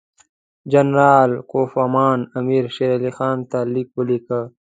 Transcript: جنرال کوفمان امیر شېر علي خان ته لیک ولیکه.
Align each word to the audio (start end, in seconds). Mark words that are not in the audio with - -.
جنرال 0.71 1.31
کوفمان 1.51 2.19
امیر 2.39 2.63
شېر 2.75 2.91
علي 2.97 3.11
خان 3.17 3.37
ته 3.49 3.59
لیک 3.73 3.89
ولیکه. 3.97 4.39